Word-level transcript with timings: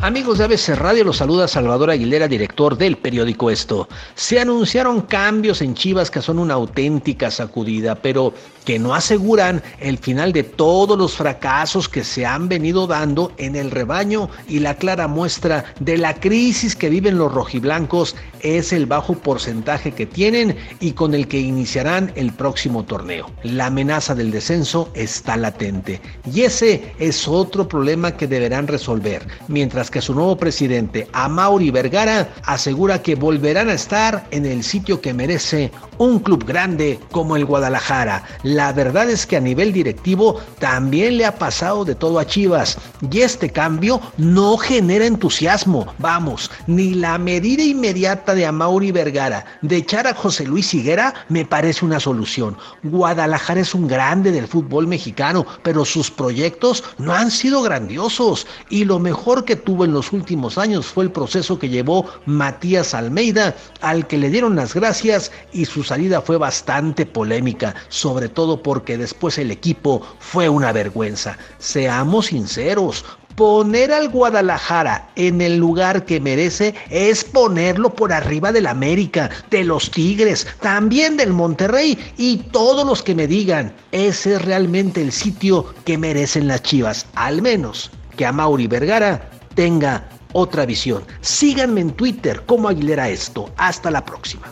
Amigos 0.00 0.38
de 0.38 0.44
ABC 0.44 0.76
Radio, 0.76 1.02
los 1.02 1.16
saluda 1.16 1.48
Salvador 1.48 1.90
Aguilera, 1.90 2.28
director 2.28 2.78
del 2.78 2.96
periódico 2.98 3.50
Esto. 3.50 3.88
Se 4.14 4.38
anunciaron 4.38 5.00
cambios 5.00 5.60
en 5.60 5.74
Chivas 5.74 6.08
que 6.08 6.22
son 6.22 6.38
una 6.38 6.54
auténtica 6.54 7.32
sacudida, 7.32 7.96
pero 7.96 8.32
que 8.64 8.78
no 8.78 8.94
aseguran 8.94 9.60
el 9.80 9.98
final 9.98 10.32
de 10.32 10.44
todos 10.44 10.96
los 10.96 11.16
fracasos 11.16 11.88
que 11.88 12.04
se 12.04 12.24
han 12.24 12.48
venido 12.48 12.86
dando 12.86 13.32
en 13.38 13.56
el 13.56 13.72
rebaño 13.72 14.28
y 14.46 14.60
la 14.60 14.74
clara 14.74 15.08
muestra 15.08 15.64
de 15.80 15.98
la 15.98 16.14
crisis 16.14 16.76
que 16.76 16.90
viven 16.90 17.18
los 17.18 17.32
rojiblancos 17.32 18.14
es 18.40 18.72
el 18.72 18.86
bajo 18.86 19.14
porcentaje 19.14 19.92
que 19.92 20.06
tienen 20.06 20.54
y 20.80 20.92
con 20.92 21.14
el 21.14 21.26
que 21.26 21.40
iniciarán 21.40 22.12
el 22.14 22.32
próximo 22.32 22.84
torneo. 22.84 23.30
La 23.42 23.66
amenaza 23.66 24.14
del 24.14 24.30
descenso 24.30 24.90
está 24.94 25.36
latente 25.36 26.00
y 26.32 26.42
ese 26.42 26.94
es 26.98 27.26
otro 27.26 27.66
problema 27.66 28.16
que 28.16 28.28
deberán 28.28 28.68
resolver, 28.68 29.26
mientras 29.48 29.87
que 29.90 30.00
su 30.00 30.14
nuevo 30.14 30.36
presidente, 30.36 31.08
Amauri 31.12 31.70
Vergara, 31.70 32.28
asegura 32.44 33.02
que 33.02 33.14
volverán 33.14 33.68
a 33.68 33.74
estar 33.74 34.26
en 34.30 34.46
el 34.46 34.62
sitio 34.62 35.00
que 35.00 35.14
merece 35.14 35.70
un 35.98 36.20
club 36.20 36.44
grande 36.44 36.98
como 37.10 37.36
el 37.36 37.44
Guadalajara. 37.44 38.24
La 38.42 38.72
verdad 38.72 39.10
es 39.10 39.26
que 39.26 39.36
a 39.36 39.40
nivel 39.40 39.72
directivo 39.72 40.40
también 40.58 41.18
le 41.18 41.26
ha 41.26 41.38
pasado 41.38 41.84
de 41.84 41.94
todo 41.94 42.18
a 42.18 42.26
Chivas 42.26 42.78
y 43.10 43.20
este 43.20 43.50
cambio 43.50 44.00
no 44.16 44.56
genera 44.56 45.06
entusiasmo. 45.06 45.86
Vamos, 45.98 46.50
ni 46.66 46.94
la 46.94 47.18
medida 47.18 47.62
inmediata 47.62 48.34
de 48.34 48.46
Amauri 48.46 48.92
Vergara 48.92 49.44
de 49.62 49.76
echar 49.76 50.06
a 50.06 50.14
José 50.14 50.44
Luis 50.46 50.72
Higuera 50.72 51.14
me 51.28 51.44
parece 51.44 51.84
una 51.84 52.00
solución. 52.00 52.56
Guadalajara 52.82 53.60
es 53.60 53.74
un 53.74 53.88
grande 53.88 54.30
del 54.30 54.46
fútbol 54.46 54.86
mexicano, 54.86 55.46
pero 55.62 55.84
sus 55.84 56.10
proyectos 56.10 56.84
no 56.98 57.12
han 57.12 57.30
sido 57.30 57.62
grandiosos 57.62 58.46
y 58.70 58.84
lo 58.84 58.98
mejor 58.98 59.44
que 59.44 59.56
en 59.84 59.92
los 59.92 60.12
últimos 60.12 60.58
años 60.58 60.86
fue 60.86 61.04
el 61.04 61.12
proceso 61.12 61.58
que 61.58 61.68
llevó 61.68 62.06
Matías 62.26 62.94
Almeida, 62.94 63.54
al 63.80 64.06
que 64.06 64.18
le 64.18 64.30
dieron 64.30 64.56
las 64.56 64.74
gracias 64.74 65.30
y 65.52 65.64
su 65.64 65.84
salida 65.84 66.20
fue 66.20 66.36
bastante 66.36 67.06
polémica, 67.06 67.74
sobre 67.88 68.28
todo 68.28 68.62
porque 68.62 68.98
después 68.98 69.38
el 69.38 69.50
equipo 69.50 70.02
fue 70.18 70.48
una 70.48 70.72
vergüenza. 70.72 71.38
Seamos 71.58 72.26
sinceros, 72.26 73.04
poner 73.38 73.92
al 73.92 74.08
Guadalajara 74.08 75.10
en 75.14 75.40
el 75.40 75.58
lugar 75.58 76.04
que 76.04 76.20
merece 76.20 76.74
es 76.90 77.22
ponerlo 77.22 77.94
por 77.94 78.12
arriba 78.12 78.50
del 78.50 78.66
América, 78.66 79.30
de 79.48 79.62
los 79.62 79.92
Tigres, 79.92 80.44
también 80.60 81.16
del 81.16 81.32
Monterrey 81.32 81.96
y 82.16 82.38
todos 82.50 82.84
los 82.84 83.00
que 83.00 83.14
me 83.14 83.28
digan, 83.28 83.72
ese 83.92 84.34
es 84.34 84.42
realmente 84.42 85.00
el 85.00 85.12
sitio 85.12 85.72
que 85.84 85.96
merecen 85.96 86.48
las 86.48 86.64
Chivas, 86.64 87.06
al 87.14 87.40
menos 87.40 87.92
que 88.16 88.26
a 88.26 88.32
Mauri 88.32 88.66
Vergara 88.66 89.30
tenga 89.58 90.08
otra 90.34 90.64
visión. 90.64 91.02
Síganme 91.20 91.80
en 91.80 91.90
Twitter 91.90 92.44
como 92.46 92.68
Aguilera 92.68 93.08
Esto. 93.08 93.50
Hasta 93.56 93.90
la 93.90 94.04
próxima. 94.04 94.46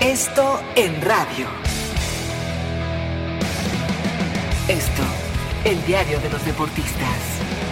Esto 0.00 0.58
en 0.74 0.98
radio. 1.02 1.46
Esto, 4.66 5.02
el 5.64 5.84
diario 5.84 6.18
de 6.20 6.30
los 6.30 6.42
deportistas. 6.46 7.67